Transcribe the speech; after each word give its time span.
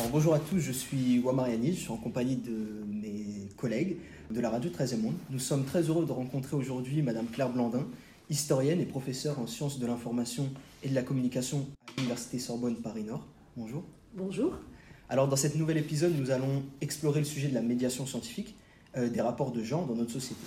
Alors, 0.00 0.12
bonjour 0.12 0.32
à 0.32 0.38
tous, 0.38 0.58
je 0.58 0.72
suis 0.72 1.18
Wamariani, 1.18 1.74
je 1.74 1.80
suis 1.80 1.90
en 1.90 1.98
compagnie 1.98 2.36
de 2.36 2.86
mes 2.88 3.50
collègues 3.58 3.98
de 4.30 4.40
la 4.40 4.48
radio 4.48 4.70
13e 4.70 4.96
Monde. 4.96 5.14
Nous 5.28 5.38
sommes 5.38 5.66
très 5.66 5.82
heureux 5.82 6.06
de 6.06 6.12
rencontrer 6.12 6.56
aujourd'hui 6.56 7.02
Madame 7.02 7.26
Claire 7.26 7.50
Blandin, 7.50 7.86
historienne 8.30 8.80
et 8.80 8.86
professeure 8.86 9.38
en 9.38 9.46
sciences 9.46 9.78
de 9.78 9.86
l'information 9.86 10.48
et 10.82 10.88
de 10.88 10.94
la 10.94 11.02
communication 11.02 11.66
à 11.86 11.92
l'Université 11.98 12.38
Sorbonne 12.38 12.76
Paris-Nord. 12.76 13.26
Bonjour. 13.58 13.84
Bonjour. 14.14 14.54
Alors 15.10 15.28
dans 15.28 15.36
cet 15.36 15.54
nouvel 15.54 15.76
épisode, 15.76 16.18
nous 16.18 16.30
allons 16.30 16.62
explorer 16.80 17.18
le 17.18 17.26
sujet 17.26 17.48
de 17.48 17.54
la 17.54 17.60
médiation 17.60 18.06
scientifique, 18.06 18.54
euh, 18.96 19.10
des 19.10 19.20
rapports 19.20 19.52
de 19.52 19.62
genre 19.62 19.86
dans 19.86 19.96
notre 19.96 20.12
société. 20.12 20.40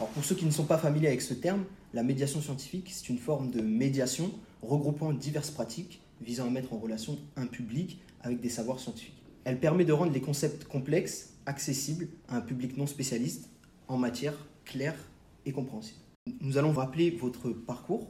Alors 0.00 0.08
pour 0.08 0.24
ceux 0.24 0.34
qui 0.34 0.46
ne 0.46 0.50
sont 0.50 0.64
pas 0.64 0.78
familiers 0.78 1.06
avec 1.06 1.22
ce 1.22 1.34
terme, 1.34 1.62
la 1.94 2.02
médiation 2.02 2.40
scientifique, 2.40 2.90
c'est 2.92 3.08
une 3.08 3.18
forme 3.18 3.52
de 3.52 3.60
médiation 3.60 4.32
regroupant 4.62 5.12
diverses 5.12 5.52
pratiques 5.52 6.00
visant 6.20 6.46
à 6.46 6.50
mettre 6.50 6.72
en 6.72 6.78
relation 6.78 7.18
un 7.36 7.46
public 7.46 8.00
avec 8.22 8.40
des 8.40 8.48
savoirs 8.48 8.80
scientifiques. 8.80 9.22
Elle 9.44 9.60
permet 9.60 9.84
de 9.84 9.92
rendre 9.92 10.12
les 10.12 10.20
concepts 10.20 10.64
complexes 10.64 11.34
accessibles 11.46 12.08
à 12.28 12.36
un 12.36 12.40
public 12.40 12.76
non 12.76 12.86
spécialiste 12.86 13.48
en 13.88 13.96
matière 13.96 14.34
claire 14.64 14.96
et 15.44 15.52
compréhensible. 15.52 16.00
Nous 16.40 16.58
allons 16.58 16.72
rappeler 16.72 17.10
votre 17.10 17.50
parcours 17.50 18.08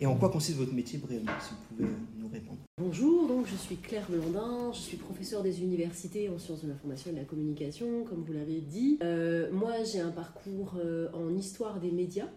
et 0.00 0.06
en 0.06 0.14
quoi 0.14 0.28
consiste 0.28 0.58
votre 0.58 0.72
métier 0.72 0.98
brièvement, 0.98 1.32
si 1.40 1.50
vous 1.50 1.76
pouvez 1.76 1.88
nous 2.18 2.28
répondre. 2.28 2.58
Bonjour, 2.80 3.44
je 3.44 3.56
suis 3.56 3.76
Claire 3.76 4.06
Blandin, 4.08 4.72
je 4.72 4.78
suis 4.78 4.96
professeure 4.96 5.42
des 5.42 5.60
universités 5.60 6.28
en 6.28 6.38
sciences 6.38 6.62
de 6.62 6.68
l'information 6.68 7.10
et 7.10 7.14
de 7.14 7.18
la 7.18 7.24
communication, 7.24 8.04
comme 8.04 8.22
vous 8.22 8.32
l'avez 8.32 8.60
dit. 8.60 8.98
Euh, 9.02 9.50
moi, 9.50 9.72
j'ai 9.82 9.98
un 9.98 10.12
parcours 10.12 10.76
euh, 10.78 11.08
en 11.12 11.34
histoire 11.34 11.80
des 11.80 11.90
médias. 11.90 12.28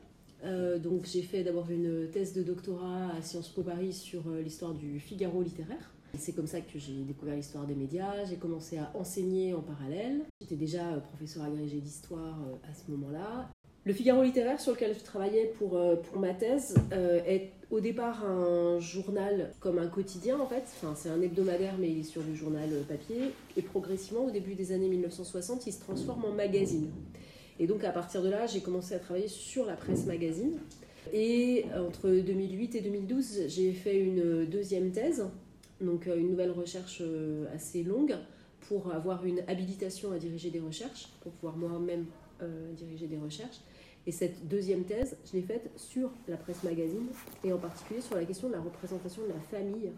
Euh, 0.44 0.80
donc 0.80 1.06
j'ai 1.06 1.22
fait 1.22 1.44
d'abord 1.44 1.70
une 1.70 2.10
thèse 2.12 2.34
de 2.34 2.44
doctorat 2.44 3.10
à 3.18 3.22
Sciences 3.22 3.50
Po 3.50 3.62
Paris 3.62 3.94
sur 3.94 4.30
l'histoire 4.44 4.74
du 4.74 5.00
Figaro 5.00 5.42
littéraire. 5.42 5.94
C'est 6.18 6.34
comme 6.34 6.48
ça 6.48 6.60
que 6.60 6.78
j'ai 6.78 7.04
découvert 7.04 7.36
l'histoire 7.36 7.66
des 7.66 7.76
médias. 7.76 8.26
J'ai 8.26 8.36
commencé 8.36 8.78
à 8.78 8.92
enseigner 8.96 9.54
en 9.54 9.62
parallèle. 9.62 10.22
J'étais 10.42 10.58
déjà 10.58 10.84
professeur 11.10 11.44
agrégé 11.44 11.80
d'histoire 11.80 12.38
à 12.70 12.74
ce 12.74 12.92
moment-là. 12.92 13.50
Le 13.84 13.94
Figaro 13.94 14.22
littéraire 14.22 14.62
sur 14.62 14.74
lequel 14.74 14.94
je 14.94 15.04
travaillais 15.04 15.52
pour, 15.58 15.76
euh, 15.76 15.96
pour 15.96 16.20
ma 16.20 16.36
thèse 16.36 16.76
euh, 16.94 17.20
est 17.26 17.50
au 17.72 17.80
départ 17.80 18.24
un 18.24 18.78
journal 18.78 19.52
comme 19.60 19.80
un 19.80 19.88
quotidien 19.88 20.40
en 20.40 20.46
fait. 20.46 20.64
Enfin, 20.78 20.94
c'est 20.96 21.10
un 21.10 21.20
hebdomadaire 21.20 21.74
mais 21.80 21.90
il 21.90 22.02
est 22.02 22.04
sur 22.04 22.22
du 22.22 22.36
journal 22.36 22.70
euh, 22.72 22.84
papier. 22.84 23.32
Et 23.58 23.64
progressivement, 23.64 24.26
au 24.26 24.30
début 24.30 24.54
des 24.54 24.72
années 24.72 24.88
1960, 24.88 25.66
il 25.66 25.74
se 25.74 25.80
transforme 25.80 26.26
en 26.26 26.32
magazine. 26.32 26.92
Et 27.60 27.68
donc 27.68 27.84
à 27.84 27.92
partir 27.92 28.22
de 28.22 28.30
là, 28.30 28.48
j'ai 28.48 28.62
commencé 28.62 28.96
à 28.96 29.00
travailler 29.00 29.28
sur 29.28 29.66
la 29.66 29.76
presse 29.76 30.06
magazine. 30.06 30.58
Et 31.14 31.66
entre 31.76 32.10
2008 32.10 32.76
et 32.76 32.82
2012, 32.82 33.48
j'ai 33.48 33.74
fait 33.74 34.00
une 34.00 34.46
deuxième 34.46 34.92
thèse, 34.92 35.26
donc 35.82 36.06
une 36.06 36.30
nouvelle 36.30 36.52
recherche 36.52 37.02
assez 37.54 37.84
longue 37.84 38.16
pour 38.62 38.94
avoir 38.94 39.26
une 39.26 39.42
habilitation 39.48 40.12
à 40.12 40.20
diriger 40.20 40.52
des 40.52 40.60
recherches, 40.60 41.10
pour 41.22 41.32
pouvoir 41.34 41.58
moi-même 41.58 42.06
diriger 42.78 43.08
des 43.08 43.18
recherches. 43.18 43.62
Et 44.08 44.12
cette 44.12 44.48
deuxième 44.48 44.84
thèse, 44.84 45.16
je 45.26 45.38
l'ai 45.38 45.44
faite 45.44 45.70
sur 45.76 46.12
la 46.28 46.38
presse 46.38 46.64
magazine 46.64 47.08
et 47.44 47.54
en 47.54 47.58
particulier 47.58 48.02
sur 48.02 48.16
la 48.16 48.26
question 48.26 48.48
de 48.48 48.54
la 48.54 48.62
représentation 48.62 49.22
de 49.24 49.28
la 49.28 49.40
famille 49.40 49.92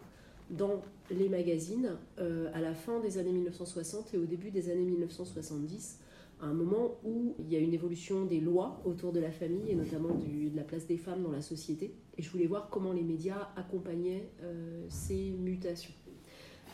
dans 0.50 0.82
les 1.10 1.30
magazines 1.30 1.92
euh, 2.20 2.52
à 2.54 2.60
la 2.60 2.74
fin 2.74 3.00
des 3.00 3.18
années 3.18 3.32
1960 3.32 4.14
et 4.14 4.18
au 4.18 4.26
début 4.26 4.52
des 4.52 4.70
années 4.70 4.84
1970, 4.84 6.00
à 6.42 6.46
un 6.46 6.54
moment 6.54 7.00
où 7.04 7.36
il 7.40 7.52
y 7.52 7.56
a 7.56 7.60
une 7.60 7.74
évolution 7.74 8.26
des 8.26 8.40
lois 8.40 8.82
autour 8.86 9.12
de 9.14 9.20
la 9.20 9.32
famille 9.32 9.70
et 9.70 9.76
notamment 9.76 10.10
de 10.10 10.56
la 10.56 10.64
place 10.64 10.86
des 10.86 10.98
femmes 10.98 11.24
dans 11.24 11.32
la 11.32 11.42
société. 11.42 11.96
Et 12.18 12.22
je 12.22 12.30
voulais 12.30 12.48
voir 12.48 12.70
comment 12.70 12.92
les 12.94 13.02
médias 13.02 13.50
accompagnaient 13.56 14.30
euh, 14.42 14.86
ces 14.90 15.32
mutations. 15.32 15.94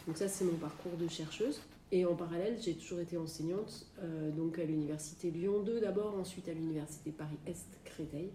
Donc 0.07 0.17
ça, 0.17 0.27
c'est 0.27 0.45
mon 0.45 0.55
parcours 0.55 0.97
de 0.99 1.07
chercheuse. 1.07 1.61
Et 1.91 2.05
en 2.05 2.15
parallèle, 2.15 2.57
j'ai 2.61 2.75
toujours 2.75 2.99
été 2.99 3.17
enseignante, 3.17 3.87
euh, 4.02 4.31
donc 4.31 4.59
à 4.59 4.63
l'université 4.63 5.31
Lyon 5.31 5.64
2 5.64 5.81
d'abord, 5.81 6.15
ensuite 6.20 6.47
à 6.47 6.53
l'université 6.53 7.11
Paris-Est 7.11 7.67
Créteil, 7.83 8.30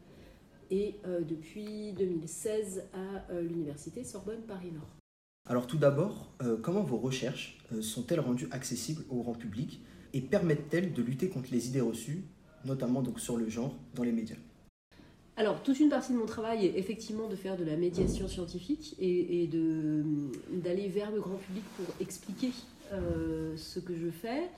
et 0.71 0.97
euh, 1.07 1.21
depuis 1.21 1.93
2016 1.93 2.85
à 2.93 3.33
l'université 3.41 4.03
Sorbonne 4.03 4.43
Paris-Nord. 4.43 4.89
Alors 5.47 5.67
tout 5.67 5.77
d'abord, 5.77 6.33
comment 6.63 6.83
vos 6.83 6.97
recherches 6.97 7.59
sont-elles 7.83 8.21
rendues 8.21 8.49
accessibles 8.51 9.05
au 9.11 9.17
grand 9.17 9.35
public? 9.35 9.83
Et 10.15 10.21
permettent-elles 10.21 10.93
de 10.93 11.03
lutter 11.03 11.29
contre 11.29 11.49
les 11.53 11.69
idées 11.69 11.81
reçues, 11.83 12.23
notamment 12.65 13.03
donc 13.03 13.21
sur 13.21 13.37
le 13.37 13.49
genre, 13.49 13.75
dans 13.95 14.05
les 14.05 14.13
médias? 14.13 14.37
Alors, 15.37 15.61
toute 15.65 15.81
une 15.81 15.89
partie 15.89 16.13
de 16.13 16.19
mon 16.19 16.27
travail 16.27 16.65
est 16.65 16.79
effectivement 16.79 17.29
de 17.29 17.35
faire 17.35 17.57
de 17.57 17.65
la 17.65 17.77
médiation 17.77 18.29
scientifique 18.29 18.95
et, 19.01 19.43
et 19.43 19.51
d'aller 20.53 20.89
vers 20.89 21.11
le 21.11 21.21
grand 21.21 21.35
public 21.35 21.65
pour 21.77 21.87
expliquer 22.01 22.53
euh, 22.93 23.57
ce 23.57 23.81
que 23.81 23.97
je 23.97 24.11
fais. 24.11 24.49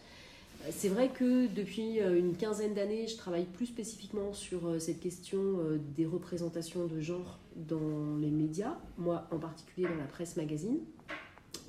C'est 0.71 0.91
vrai 0.91 1.09
que 1.09 1.47
depuis 1.47 2.01
euh, 2.01 2.19
une 2.19 2.37
quinzaine 2.37 2.75
d'années, 2.75 3.07
je 3.07 3.17
travaille 3.17 3.47
plus 3.47 3.67
spécifiquement 3.67 4.35
sur 4.35 4.67
euh, 4.67 4.79
cette 4.79 5.01
question 5.01 5.39
des 5.97 6.05
représentations 6.05 6.87
de 6.87 7.01
genre 7.01 7.39
dans 7.57 8.17
les 8.21 8.31
médias, 8.31 8.77
moi 8.99 9.27
en 9.31 9.39
particulier 9.39 9.89
dans 9.89 9.97
la 9.97 10.05
presse 10.05 10.37
magazine. 10.37 10.81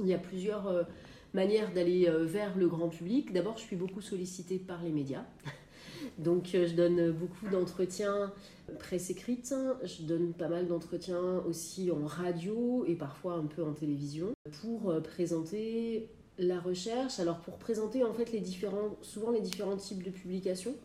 Il 0.02 0.08
y 0.08 0.14
a 0.14 0.18
plusieurs 0.18 0.86
manières 1.34 1.74
d'aller 1.74 2.10
vers 2.24 2.58
le 2.58 2.68
grand 2.68 2.90
public. 2.90 3.34
D'abord, 3.34 3.58
je 3.58 3.64
suis 3.64 3.76
beaucoup 3.76 4.02
sollicitée 4.02 4.60
par 4.60 4.84
les 4.84 4.92
médias. 4.92 5.26
Donc, 6.18 6.50
je 6.54 6.74
donne 6.74 7.12
beaucoup 7.12 7.48
d'entretiens 7.52 8.34
presse 8.80 9.10
écrite, 9.10 9.54
je 9.84 10.04
donne 10.04 10.34
pas 10.34 10.48
mal 10.48 10.68
d'entretiens 10.68 11.44
aussi 11.48 11.90
en 11.92 12.06
radio 12.06 12.86
et 12.86 12.96
parfois 12.96 13.34
un 13.34 13.46
peu 13.46 13.64
en 13.64 13.74
télévision 13.74 14.34
pour 14.62 15.02
présenter 15.02 16.10
la 16.40 16.60
recherche, 16.60 17.20
alors 17.20 17.40
pour 17.40 17.58
présenter 17.58 18.04
en 18.04 18.14
fait 18.14 18.32
les 18.32 18.40
différents, 18.40 18.96
souvent 19.02 19.32
les 19.32 19.42
différents 19.42 19.78
types 19.78 20.04
de 20.04 20.12
publications. 20.12 20.76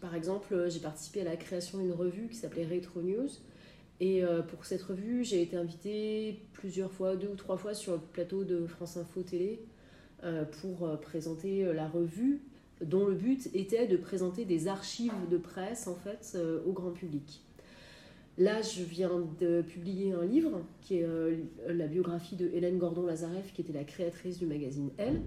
Par 0.00 0.14
exemple, 0.14 0.54
euh, 0.54 0.70
j'ai 0.70 0.80
participé 0.80 1.20
à 1.20 1.24
la 1.24 1.36
création 1.36 1.78
d'une 1.78 1.92
revue 1.92 2.28
qui 2.28 2.36
s'appelait 2.36 2.66
Retro 2.66 3.02
News. 3.02 3.28
Et 4.00 4.24
euh, 4.24 4.40
pour 4.40 4.64
cette 4.64 4.82
revue, 4.82 5.24
j'ai 5.24 5.42
été 5.42 5.56
invitée 5.56 6.42
plusieurs 6.52 6.90
fois, 6.90 7.16
deux 7.16 7.28
ou 7.28 7.34
trois 7.34 7.58
fois 7.58 7.74
sur 7.74 7.92
le 7.92 7.98
plateau 7.98 8.44
de 8.44 8.66
France 8.66 8.96
Info 8.96 9.22
Télé 9.22 9.60
euh, 9.60 9.66
pour 10.60 10.98
présenter 11.00 11.64
la 11.72 11.88
revue, 11.88 12.40
dont 12.82 13.06
le 13.06 13.14
but 13.14 13.48
était 13.54 13.86
de 13.86 13.96
présenter 13.96 14.44
des 14.44 14.68
archives 14.68 15.12
de 15.30 15.36
presse 15.36 15.86
en 15.86 15.94
fait 15.96 16.36
au 16.66 16.72
grand 16.72 16.90
public. 16.90 17.42
Là, 18.40 18.62
je 18.62 18.82
viens 18.82 19.22
de 19.38 19.60
publier 19.60 20.12
un 20.12 20.24
livre 20.24 20.62
qui 20.80 20.96
est 20.96 21.04
euh, 21.04 21.36
la 21.68 21.86
biographie 21.86 22.36
de 22.36 22.48
Hélène 22.54 22.78
Gordon-Lazareff, 22.78 23.52
qui 23.52 23.60
était 23.60 23.74
la 23.74 23.84
créatrice 23.84 24.38
du 24.38 24.46
magazine 24.46 24.88
Elle. 24.96 25.20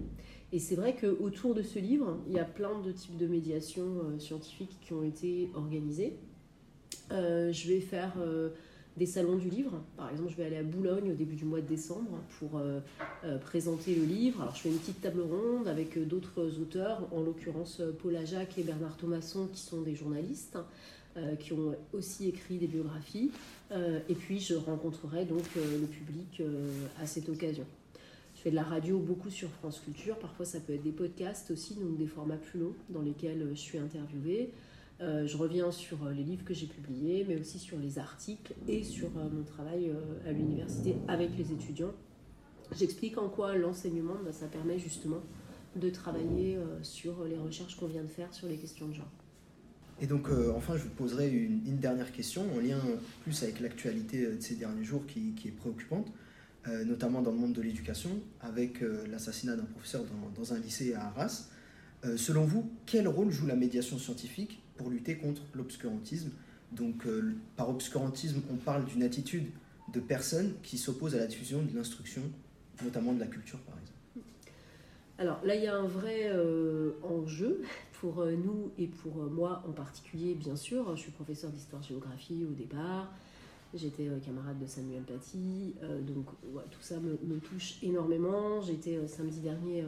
Et 0.52 0.58
c'est 0.58 0.74
vrai 0.74 0.96
qu'autour 1.00 1.54
de 1.54 1.62
ce 1.62 1.78
livre, 1.78 2.18
il 2.26 2.34
y 2.34 2.40
a 2.40 2.44
plein 2.44 2.80
de 2.80 2.90
types 2.90 3.16
de 3.16 3.28
médiations 3.28 4.00
euh, 4.04 4.18
scientifiques 4.18 4.76
qui 4.80 4.94
ont 4.94 5.04
été 5.04 5.48
organisées. 5.54 6.16
Euh, 7.12 7.52
je 7.52 7.68
vais 7.68 7.80
faire 7.80 8.14
des 8.96 9.06
salons 9.06 9.36
du 9.36 9.48
livre. 9.48 9.82
Par 9.96 10.10
exemple, 10.10 10.30
je 10.30 10.36
vais 10.36 10.44
aller 10.44 10.56
à 10.56 10.62
Boulogne 10.62 11.10
au 11.10 11.14
début 11.14 11.34
du 11.34 11.44
mois 11.44 11.60
de 11.60 11.66
décembre 11.66 12.18
pour 12.38 12.60
présenter 13.40 13.94
le 13.94 14.04
livre. 14.04 14.42
Alors, 14.42 14.54
je 14.54 14.60
fais 14.60 14.68
une 14.68 14.78
petite 14.78 15.00
table 15.00 15.20
ronde 15.20 15.66
avec 15.66 15.98
d'autres 16.06 16.60
auteurs, 16.60 17.08
en 17.12 17.20
l'occurrence 17.20 17.82
Paul 18.00 18.14
Ajac 18.14 18.56
et 18.58 18.62
Bernard 18.62 18.96
Thomasson, 18.96 19.48
qui 19.52 19.60
sont 19.60 19.82
des 19.82 19.94
journalistes. 19.96 20.58
Euh, 21.16 21.36
qui 21.36 21.52
ont 21.52 21.76
aussi 21.92 22.28
écrit 22.28 22.58
des 22.58 22.66
biographies. 22.66 23.30
Euh, 23.70 24.00
et 24.08 24.14
puis 24.16 24.40
je 24.40 24.54
rencontrerai 24.54 25.24
donc 25.24 25.44
euh, 25.56 25.80
le 25.80 25.86
public 25.86 26.42
à 27.00 27.06
cette 27.06 27.28
occasion. 27.28 27.64
Je 28.34 28.40
fais 28.40 28.50
de 28.50 28.56
la 28.56 28.64
radio 28.64 28.98
beaucoup 28.98 29.30
sur 29.30 29.48
France 29.48 29.78
Culture, 29.78 30.18
parfois 30.18 30.44
ça 30.44 30.58
peut 30.58 30.72
être 30.72 30.82
des 30.82 30.90
podcasts 30.90 31.52
aussi, 31.52 31.76
donc 31.76 31.96
des 31.96 32.08
formats 32.08 32.36
plus 32.36 32.58
longs 32.58 32.74
dans 32.88 33.00
lesquels 33.00 33.48
je 33.50 33.60
suis 33.60 33.78
interviewée. 33.78 34.50
Je 35.00 35.36
reviens 35.36 35.70
sur 35.70 36.08
les 36.08 36.22
livres 36.22 36.44
que 36.44 36.54
j'ai 36.54 36.66
publiés, 36.66 37.24
mais 37.28 37.38
aussi 37.38 37.58
sur 37.58 37.78
les 37.78 37.98
articles 37.98 38.54
et 38.68 38.82
sur 38.82 39.10
mon 39.10 39.42
travail 39.42 39.92
à 40.26 40.32
l'université 40.32 40.96
avec 41.08 41.36
les 41.36 41.52
étudiants. 41.52 41.92
J'explique 42.76 43.18
en 43.18 43.28
quoi 43.28 43.56
l'enseignement, 43.56 44.16
bah, 44.24 44.32
ça 44.32 44.46
permet 44.46 44.78
justement 44.78 45.20
de 45.76 45.90
travailler 45.90 46.58
sur 46.82 47.24
les 47.24 47.36
recherches 47.36 47.76
qu'on 47.76 47.86
vient 47.86 48.04
de 48.04 48.08
faire 48.08 48.32
sur 48.32 48.48
les 48.48 48.56
questions 48.56 48.88
de 48.88 48.94
genre. 48.94 49.12
Et 50.00 50.06
donc, 50.06 50.28
euh, 50.28 50.52
enfin, 50.56 50.76
je 50.76 50.82
vous 50.82 50.90
poserai 50.90 51.30
une, 51.30 51.78
dernière 51.78 52.10
question 52.12 52.42
en 52.54 52.60
lien 52.60 52.80
plus 53.22 53.42
avec 53.42 53.60
l'actualité 53.60 54.26
de 54.26 54.40
ces 54.40 54.56
derniers 54.56 54.84
jours 54.84 55.06
qui, 55.06 55.34
est 55.44 55.50
préoccupante, 55.50 56.12
euh, 56.66 56.84
notamment 56.84 57.22
dans 57.22 57.30
le 57.30 57.36
monde 57.36 57.52
de 57.52 57.62
l'éducation, 57.62 58.10
avec 58.40 58.82
euh, 58.82 59.06
l'assassinat 59.08 59.56
d'un 59.56 59.64
professeur 59.64 60.02
dans, 60.36 60.52
un 60.52 60.58
lycée 60.58 60.94
à 60.94 61.06
Arras. 61.06 61.48
Selon 62.16 62.44
vous, 62.44 62.70
quel 62.86 63.08
rôle 63.08 63.30
joue 63.30 63.46
la 63.46 63.56
médiation 63.56 63.98
scientifique 63.98 64.62
pour 64.76 64.90
lutter 64.90 65.16
contre 65.16 65.42
l'obscurantisme? 65.54 66.30
Donc, 66.72 67.06
par 67.56 67.68
obscurantisme, 67.68 68.42
on 68.52 68.56
parle 68.56 68.84
d'une 68.84 69.02
attitude 69.02 69.46
de 69.92 70.00
personnes 70.00 70.54
qui 70.62 70.76
s'opposent 70.76 71.14
à 71.14 71.18
la 71.18 71.26
diffusion 71.26 71.62
de 71.62 71.74
l'instruction, 71.74 72.22
notamment 72.82 73.12
de 73.12 73.20
la 73.20 73.26
culture, 73.26 73.58
par 73.60 73.74
exemple. 73.78 73.94
Alors 75.18 75.40
là, 75.44 75.54
il 75.54 75.62
y 75.62 75.68
a 75.68 75.76
un 75.76 75.86
vrai 75.86 76.30
enjeu 77.02 77.62
pour 78.04 78.20
euh, 78.20 78.32
nous 78.32 78.70
et 78.78 78.86
pour 78.86 79.22
euh, 79.22 79.30
moi 79.30 79.62
en 79.66 79.72
particulier, 79.72 80.34
bien 80.34 80.56
sûr. 80.56 80.94
Je 80.94 81.00
suis 81.00 81.10
professeur 81.10 81.50
d'histoire-géographie 81.50 82.44
au 82.44 82.52
départ. 82.52 83.10
J'étais 83.72 84.08
camarade 84.24 84.58
de 84.60 84.66
Samuel 84.66 85.02
Paty, 85.02 85.74
donc 86.06 86.26
tout 86.70 86.80
ça 86.80 86.94
me, 87.00 87.38
touche 87.40 87.82
énormément. 87.82 88.60
J'étais 88.60 89.04
samedi 89.08 89.40
dernier 89.40 89.84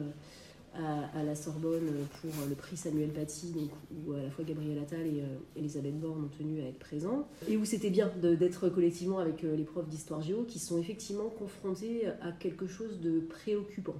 à, 0.75 1.23
la 1.23 1.35
Sorbonne 1.35 1.89
pour 2.21 2.31
le 2.47 2.55
prix 2.55 2.77
Samuel 2.77 3.09
Paty, 3.09 3.69
où 4.05 4.13
à 4.13 4.21
la 4.21 4.29
fois 4.29 4.45
Gabriel 4.45 4.77
Attal 4.79 5.07
et 5.07 5.23
Elisabeth 5.55 5.99
Borne 5.99 6.25
ont 6.25 6.37
tenu 6.37 6.61
à 6.61 6.67
être 6.67 6.79
présents, 6.79 7.27
et 7.47 7.57
où 7.57 7.65
c'était 7.65 7.89
bien 7.89 8.11
d'être 8.21 8.69
collectivement 8.69 9.19
avec 9.19 9.41
les 9.41 9.63
profs 9.63 9.89
d'histoire 9.89 10.21
géo 10.21 10.43
qui 10.43 10.59
sont 10.59 10.79
effectivement 10.79 11.29
confrontés 11.29 12.07
à 12.21 12.31
quelque 12.31 12.67
chose 12.67 12.99
de 12.99 13.19
préoccupant. 13.21 13.95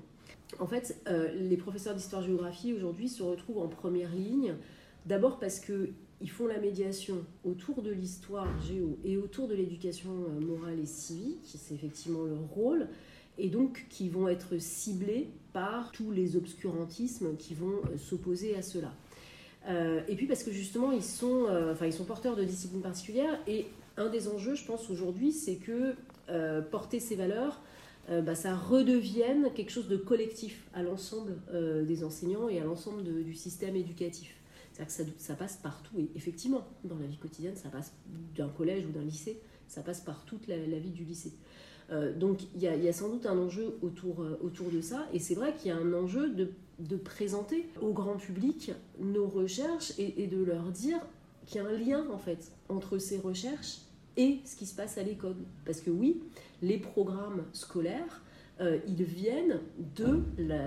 En 0.59 0.67
fait, 0.67 1.01
les 1.35 1.57
professeurs 1.57 1.95
d'histoire-géographie 1.95 2.73
aujourd'hui 2.73 3.09
se 3.09 3.23
retrouvent 3.23 3.59
en 3.59 3.67
première 3.67 4.13
ligne, 4.13 4.53
d'abord 5.05 5.39
parce 5.39 5.59
que 5.59 5.89
ils 6.19 6.29
font 6.29 6.47
la 6.47 6.59
médiation 6.59 7.23
autour 7.43 7.81
de 7.81 7.91
l'histoire 7.91 8.47
géo 8.61 8.97
et 9.03 9.17
autour 9.17 9.47
de 9.47 9.53
l'éducation 9.53 10.11
morale 10.41 10.79
et 10.79 10.85
civique, 10.85 11.41
c'est 11.45 11.75
effectivement 11.75 12.23
leur 12.23 12.41
rôle, 12.49 12.87
et 13.37 13.49
donc 13.49 13.85
qui 13.89 14.09
vont 14.09 14.27
être 14.27 14.57
ciblés 14.59 15.29
par 15.53 15.91
tous 15.91 16.11
les 16.11 16.35
obscurantismes 16.35 17.35
qui 17.35 17.53
vont 17.53 17.81
euh, 17.85 17.97
s'opposer 17.97 18.55
à 18.55 18.61
cela. 18.61 18.93
Euh, 19.67 20.01
et 20.07 20.15
puis 20.15 20.27
parce 20.27 20.43
que 20.43 20.51
justement, 20.51 20.91
ils 20.91 21.03
sont, 21.03 21.45
euh, 21.49 21.73
enfin, 21.73 21.87
ils 21.87 21.93
sont 21.93 22.05
porteurs 22.05 22.35
de 22.35 22.43
disciplines 22.43 22.81
particulières, 22.81 23.39
et 23.47 23.65
un 23.97 24.09
des 24.09 24.27
enjeux, 24.27 24.53
je 24.53 24.65
pense, 24.65 24.89
aujourd'hui, 24.89 25.31
c'est 25.31 25.55
que 25.55 25.95
porter 26.71 26.99
ces 26.99 27.15
valeurs, 27.15 27.61
bah, 28.09 28.35
ça 28.35 28.53
redevienne 28.53 29.49
quelque 29.55 29.71
chose 29.71 29.87
de 29.87 29.95
collectif 29.95 30.67
à 30.73 30.83
l'ensemble 30.83 31.37
des 31.87 32.03
enseignants 32.03 32.49
et 32.49 32.59
à 32.59 32.63
l'ensemble 32.63 33.01
du 33.23 33.33
système 33.33 33.75
éducatif. 33.75 34.35
C'est-à-dire 34.73 35.15
que 35.15 35.21
ça, 35.23 35.33
passe 35.33 35.55
partout, 35.55 35.97
et 35.97 36.11
effectivement, 36.15 36.67
dans 36.83 36.97
la 36.97 37.07
vie 37.07 37.17
quotidienne, 37.17 37.55
ça 37.55 37.69
passe 37.69 37.93
d'un 38.35 38.49
collège 38.49 38.85
ou 38.85 38.91
d'un 38.91 39.03
lycée, 39.03 39.41
ça 39.67 39.81
passe 39.81 40.01
par 40.01 40.25
toute 40.25 40.47
la 40.47 40.57
vie 40.57 40.91
du 40.91 41.05
lycée. 41.05 41.33
Euh, 41.91 42.13
donc 42.13 42.41
il 42.55 42.61
y, 42.61 42.67
a 42.67 42.93
sans 42.93 43.09
doute 43.09 43.25
un 43.25 43.37
enjeu 43.37 43.77
autour, 43.81 44.21
euh, 44.21 44.37
autour 44.43 44.69
de 44.69 44.81
ça, 44.81 45.07
et 45.13 45.19
c'est 45.19 45.35
vrai 45.35 45.53
qu'il 45.55 45.69
y 45.69 45.71
a 45.71 45.77
un 45.77 45.93
enjeu 45.93 46.29
de, 46.29 46.51
de, 46.79 46.97
présenter 46.97 47.69
au 47.81 47.93
grand 47.93 48.17
public 48.17 48.73
nos 48.99 49.27
recherches 49.27 49.93
et, 49.97 50.27
de 50.27 50.43
leur 50.43 50.63
dire 50.71 50.99
qu'il 51.45 51.61
y 51.61 51.65
a 51.65 51.67
un 51.67 51.77
lien 51.77 52.05
en 52.11 52.17
fait 52.17 52.51
entre 52.67 52.97
ces 52.97 53.17
recherches 53.17 53.79
et 54.17 54.39
ce 54.43 54.57
qui 54.57 54.65
se 54.65 54.75
passe 54.75 54.97
à 54.97 55.03
l'école. 55.03 55.37
Parce 55.65 55.79
que 55.79 55.89
oui, 55.89 56.21
les 56.61 56.77
programmes 56.77 57.43
scolaires, 57.53 58.21
euh, 58.59 58.79
ils 58.87 59.03
viennent 59.03 59.61
de 59.95 60.23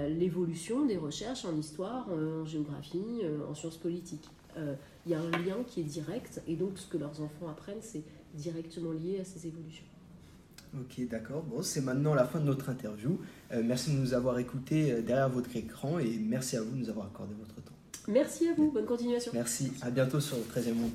l'évolution 0.09 0.87
des 0.87 0.97
recherches 0.97 1.45
en 1.45 1.55
histoire, 1.57 2.09
en 2.11 2.47
géographie, 2.47 3.23
en 3.49 3.55
sciences 3.55 3.77
politiques. 3.77 4.29
Il 4.57 5.13
y 5.13 5.15
a 5.15 5.21
un 5.21 5.31
lien 5.31 5.57
qui 5.67 5.81
est 5.81 5.85
direct, 5.85 6.41
et 6.47 6.57
donc 6.57 6.79
ce 6.79 6.87
que 6.87 6.99
leurs 6.99 7.21
enfants 7.21 7.49
apprennent, 7.49 7.83
c'est 7.83 8.03
directement 8.35 8.93
lié 8.93 9.19
à 9.21 9.25
ces 9.25 9.47
évolutions. 9.47 9.90
Ok, 10.79 11.09
d'accord. 11.09 11.43
Bon, 11.43 11.63
c'est 11.63 11.81
maintenant 11.81 12.15
la 12.15 12.25
fin 12.25 12.39
de 12.39 12.45
notre 12.45 12.69
interview. 12.69 13.19
Euh, 13.53 13.63
merci 13.65 13.91
de 13.91 13.97
nous 13.97 14.15
avoir 14.15 14.39
écoutés 14.39 14.93
euh, 14.93 15.03
derrière 15.03 15.29
votre 15.29 15.55
écran 15.57 15.99
et 15.99 16.19
merci 16.19 16.57
à 16.57 16.63
vous 16.63 16.71
de 16.71 16.77
nous 16.77 16.91
avoir 16.91 17.07
accordé 17.07 17.35
votre 17.39 17.55
temps. 17.57 17.75
Merci 18.09 18.49
à 18.49 18.55
vous. 18.55 18.71
Bonne 18.71 18.87
continuation. 18.87 19.33
Merci. 19.35 19.73
À 19.83 19.91
bientôt 19.91 20.21
sur 20.21 20.37
le 20.37 20.43
13e 20.45 20.75
monde. 20.75 20.91